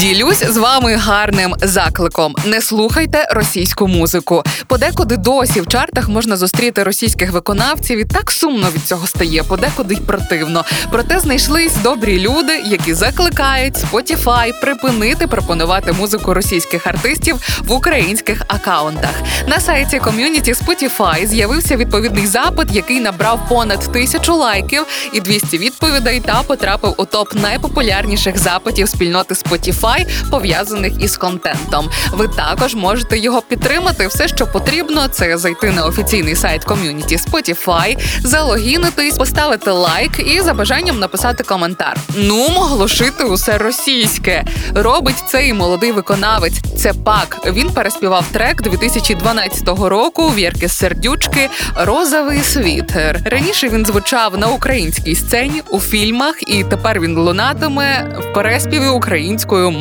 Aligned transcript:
Ділюсь 0.00 0.44
з 0.44 0.56
вами 0.56 0.94
гарним 0.94 1.54
закликом: 1.62 2.34
не 2.44 2.62
слухайте 2.62 3.26
російську 3.30 3.88
музику. 3.88 4.42
Подекуди 4.66 5.16
досі 5.16 5.60
в 5.60 5.66
чартах 5.66 6.08
можна 6.08 6.36
зустріти 6.36 6.82
російських 6.82 7.32
виконавців, 7.32 7.98
і 7.98 8.04
так 8.04 8.30
сумно 8.30 8.68
від 8.74 8.86
цього 8.86 9.06
стає, 9.06 9.42
подекуди 9.42 9.94
й 9.94 10.00
противно. 10.00 10.64
Проте 10.90 11.20
знайшлись 11.20 11.76
добрі 11.76 12.20
люди, 12.20 12.62
які 12.66 12.94
закликають 12.94 13.74
Spotify 13.74 14.60
припинити 14.60 15.26
пропонувати 15.26 15.92
музику 15.92 16.34
російських 16.34 16.86
артистів 16.86 17.36
в 17.58 17.72
українських 17.72 18.42
акаунтах. 18.48 19.14
На 19.46 19.60
сайті 19.60 19.98
ком'юніті 19.98 20.52
Spotify 20.52 21.26
з'явився 21.26 21.76
відповідний 21.76 22.26
запит, 22.26 22.68
який 22.72 23.00
набрав 23.00 23.48
понад 23.48 23.92
тисячу 23.92 24.36
лайків 24.36 24.86
і 25.12 25.20
200 25.20 25.58
відповідей 25.58 26.20
та 26.20 26.42
потрапив 26.42 26.94
у 26.96 27.04
топ 27.04 27.34
найпопулярніших 27.34 28.38
запитів 28.38 28.88
спільноти 28.88 29.34
Spotify, 29.34 29.89
пов'язаних 30.30 30.92
із 31.00 31.16
контентом. 31.16 31.90
Ви 32.12 32.28
також 32.28 32.74
можете 32.74 33.18
його 33.18 33.42
підтримати. 33.42 34.06
Все, 34.06 34.28
що 34.28 34.46
потрібно, 34.46 35.08
це 35.08 35.38
зайти 35.38 35.70
на 35.70 35.86
офіційний 35.86 36.36
сайт 36.36 36.64
ком'юніті 36.64 37.16
Spotify, 37.16 37.98
залогінитись, 38.24 39.18
поставити 39.18 39.70
лайк 39.70 40.12
і 40.18 40.40
за 40.40 40.54
бажанням 40.54 40.98
написати 40.98 41.44
коментар. 41.44 41.96
Ну, 42.16 42.48
могло 42.48 42.86
усе 43.30 43.58
російське. 43.58 44.44
Робить 44.74 45.24
цей 45.28 45.52
молодий 45.52 45.92
виконавець. 45.92 46.60
Це 46.76 46.92
пак. 46.92 47.38
Він 47.46 47.70
переспівав 47.70 48.24
трек 48.32 48.62
2012 48.62 49.68
року 49.68 50.32
Вірки 50.36 50.68
Сердючки 50.68 51.48
Розовий 51.76 52.42
світер. 52.42 53.20
Раніше 53.24 53.68
він 53.68 53.86
звучав 53.86 54.38
на 54.38 54.46
українській 54.46 55.14
сцені 55.14 55.62
у 55.70 55.80
фільмах, 55.80 56.34
і 56.46 56.64
тепер 56.64 57.00
він 57.00 57.16
лунатиме 57.16 58.14
в 58.18 58.34
переспіві 58.34 58.88
українською 58.88 59.70
мовою. 59.70 59.79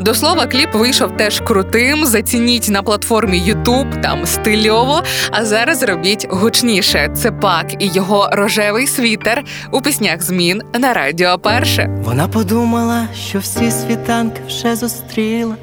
До 0.00 0.14
слова, 0.14 0.46
кліп 0.46 0.74
вийшов 0.74 1.16
теж 1.16 1.40
крутим. 1.40 2.06
Зацініть 2.06 2.68
на 2.68 2.82
платформі 2.82 3.42
YouTube, 3.42 4.00
там 4.00 4.26
стильово. 4.26 5.02
А 5.30 5.44
зараз 5.44 5.82
робіть 5.82 6.26
гучніше. 6.30 7.10
Це 7.16 7.32
пак 7.32 7.82
і 7.82 7.86
його 7.86 8.28
рожевий 8.32 8.86
світер 8.86 9.44
у 9.72 9.80
піснях 9.82 10.22
змін 10.22 10.62
на 10.78 10.92
радіо. 10.92 11.38
Перше 11.38 12.00
Вона 12.04 12.28
подумала, 12.28 13.08
що 13.28 13.38
всі 13.38 13.70
світанки 13.70 14.40
вже 14.46 14.76
зустріла. 14.76 15.56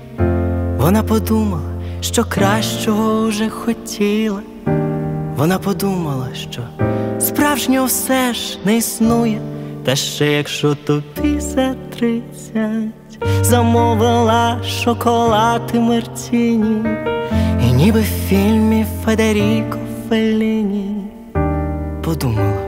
Вона 0.77 1.03
подумала, 1.03 1.79
що 2.01 2.23
кращого 2.23 3.27
вже 3.27 3.49
хотіла. 3.49 4.41
Вона 5.35 5.59
подумала, 5.59 6.27
що 6.51 6.61
справжнього 7.19 7.85
все 7.85 8.33
ж 8.33 8.59
не 8.65 8.77
існує. 8.77 9.41
Та 9.85 9.95
ще 9.95 10.25
якщо 10.31 10.75
тобі 10.75 11.39
за 11.39 11.75
тридцять 11.97 13.08
замовила 13.41 14.63
шоколад 14.63 15.61
і 15.73 15.79
мертіні, 15.79 16.85
і 17.67 17.71
ніби 17.71 17.99
в 17.99 18.27
фільмі 18.29 18.85
Федеріко 19.05 19.77
Фелліні 20.09 20.95
подумала, 22.09 22.61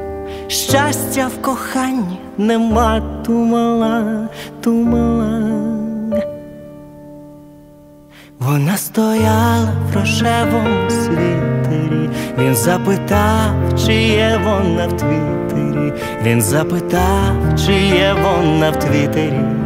щастя 0.48 1.28
в 1.28 1.42
коханні 1.42 2.18
нема, 2.38 3.02
думала, 3.26 4.28
думала. 4.64 5.42
Вона 8.40 8.78
стояла 8.78 9.74
в 9.92 9.96
рожевому 9.96 10.90
світері, 10.90 12.10
він 12.38 12.56
запитав, 12.56 13.54
чи 13.86 13.94
є 13.94 14.40
вона 14.44 14.88
в 14.88 14.98
твітері, 14.98 15.94
він 16.24 16.42
запитав, 16.42 17.36
чи 17.66 17.74
є 17.74 18.16
вона 18.24 18.70
в 18.70 18.80
твітері. 18.80 19.61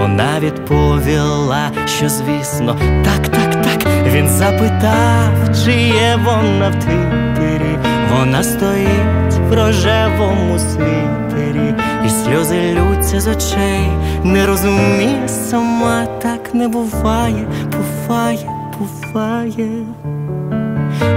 Вона 0.00 0.40
відповіла, 0.40 1.70
що 1.86 2.08
звісно, 2.08 2.76
так, 3.04 3.28
так, 3.28 3.62
так. 3.62 3.86
Він 4.12 4.28
запитав, 4.28 5.32
чи 5.64 5.72
є 5.72 6.18
вона 6.24 6.68
в 6.68 6.74
твітері. 6.74 7.78
Вона 8.18 8.42
стоїть 8.42 9.34
в 9.48 9.54
рожевому 9.54 10.58
світері, 10.58 11.74
і 12.06 12.08
сльози 12.08 12.74
лються 12.74 13.20
з 13.20 13.26
очей, 13.26 13.88
не 14.24 14.46
розуміє 14.46 15.28
сама, 15.28 16.06
так 16.22 16.54
не 16.54 16.68
буває, 16.68 17.46
буває, 17.72 18.50
буває. 18.78 19.68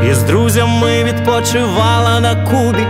І 0.10 0.14
з 0.14 0.24
друзями 0.24 1.04
відпочивала 1.04 2.20
на 2.20 2.36
Кубі, 2.36 2.88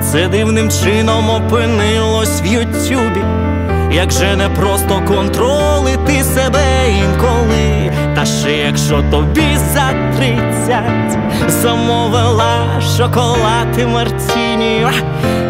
це 0.00 0.28
дивним 0.28 0.70
чином 0.70 1.30
опинилось 1.30 2.42
в 2.42 2.46
Ютюбі. 2.46 3.45
Як 3.92 4.12
же 4.12 4.36
не 4.36 4.48
просто 4.48 5.02
контролити 5.08 6.24
себе 6.24 6.62
інколи, 6.88 7.92
та 8.14 8.24
ще 8.24 8.56
якщо 8.56 9.02
тобі 9.10 9.58
за 9.74 9.92
тридцять 10.16 11.18
замовила 11.48 12.80
шоколад 12.96 13.78
і 13.78 13.86
мартіні, 13.86 14.86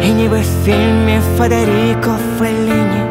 і 0.03 0.07
ніби 0.07 0.39
в 0.39 0.65
фільмі 0.65 1.19
Федеріко 1.37 2.15
Фелліні 2.39 3.03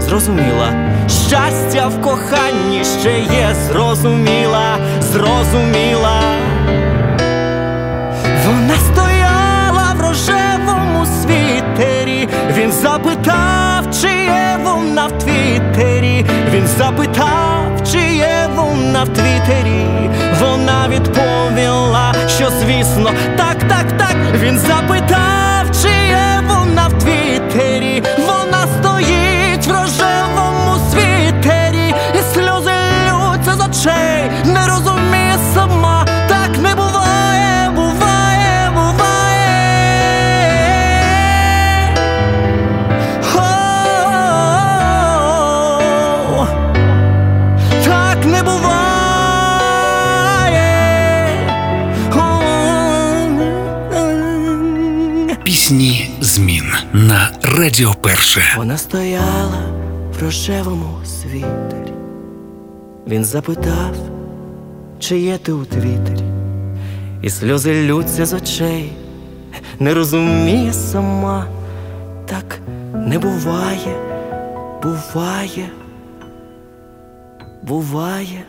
Зрозуміла, 0.00 0.72
щастя 1.08 1.88
в 1.88 2.02
коханні 2.02 2.84
ще 3.00 3.18
є, 3.18 3.54
зрозуміла, 3.68 4.78
зрозуміла. 5.00 6.29
Вона 15.00 15.16
в 15.16 15.18
твітері, 15.24 16.24
він 16.54 16.66
запитав, 16.66 17.82
чи 17.92 17.98
є 17.98 18.48
вона 18.56 19.04
в 19.04 19.08
твітері, 19.08 20.10
вона 20.40 20.88
відповіла, 20.88 22.14
що 22.28 22.50
звісно, 22.50 23.10
так, 23.36 23.56
так, 23.68 23.92
так, 23.98 24.16
він 24.42 24.58
запитав, 24.58 24.99
Пісні 55.50 56.10
змін 56.20 56.64
на 56.92 57.30
Радіо 57.42 57.94
Перше. 57.94 58.42
Вона 58.56 58.78
стояла 58.78 59.62
в 60.12 60.22
рожевому 60.22 61.04
світері. 61.04 61.92
Він 63.06 63.24
запитав, 63.24 63.94
чи 64.98 65.18
є 65.18 65.38
ти 65.38 65.52
у 65.52 65.64
твітері, 65.64 66.24
і 67.22 67.30
сльози 67.30 67.82
лються 67.82 68.26
з 68.26 68.32
очей, 68.32 68.92
не 69.78 69.94
розуміє 69.94 70.72
сама, 70.72 71.46
так 72.26 72.60
не 72.94 73.18
буває, 73.18 73.96
буває, 74.82 75.70
буває. 77.62 78.44